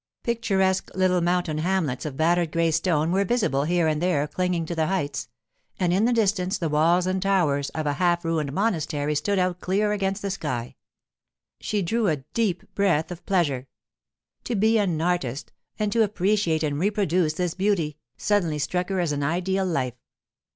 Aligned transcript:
Picturesque 0.23 0.89
little 0.95 1.21
mountain 1.21 1.59
hamlets 1.59 2.07
of 2.07 2.17
battered 2.17 2.51
grey 2.51 2.71
stone 2.71 3.11
were 3.11 3.23
visible 3.23 3.65
here 3.65 3.87
and 3.87 4.01
there 4.01 4.27
clinging 4.27 4.65
to 4.65 4.73
the 4.73 4.87
heights; 4.87 5.29
and 5.79 5.93
in 5.93 6.05
the 6.05 6.11
distance 6.11 6.57
the 6.57 6.69
walls 6.69 7.05
and 7.05 7.21
towers 7.21 7.69
of 7.75 7.85
a 7.85 7.93
half 8.01 8.25
ruined 8.25 8.51
monastery 8.51 9.13
stood 9.13 9.37
out 9.37 9.59
clear 9.59 9.91
against 9.91 10.23
the 10.23 10.31
sky. 10.31 10.75
She 11.59 11.83
drew 11.83 12.07
a 12.07 12.17
deep 12.33 12.73
breath 12.73 13.11
of 13.11 13.23
pleasure. 13.27 13.67
To 14.45 14.55
be 14.55 14.79
an 14.79 14.99
artist, 14.99 15.51
and 15.77 15.91
to 15.91 16.01
appreciate 16.01 16.63
and 16.63 16.79
reproduce 16.79 17.33
this 17.33 17.53
beauty, 17.53 17.97
suddenly 18.17 18.57
struck 18.57 18.89
her 18.89 18.99
as 18.99 19.11
an 19.11 19.21
ideal 19.21 19.67
life. 19.67 19.99